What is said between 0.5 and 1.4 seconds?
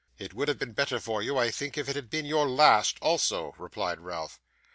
been better for you,